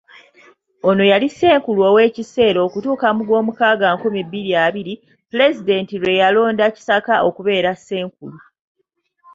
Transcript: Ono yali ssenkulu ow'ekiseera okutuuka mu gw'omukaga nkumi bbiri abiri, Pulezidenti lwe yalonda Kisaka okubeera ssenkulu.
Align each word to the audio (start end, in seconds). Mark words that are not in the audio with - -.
Ono 0.89 1.03
yali 1.11 1.27
ssenkulu 1.31 1.81
ow'ekiseera 1.89 2.59
okutuuka 2.67 3.07
mu 3.17 3.21
gw'omukaga 3.27 3.87
nkumi 3.95 4.21
bbiri 4.25 4.51
abiri, 4.65 4.93
Pulezidenti 5.29 5.93
lwe 6.01 6.13
yalonda 6.21 6.65
Kisaka 6.75 7.15
okubeera 7.27 7.71
ssenkulu. 7.75 8.37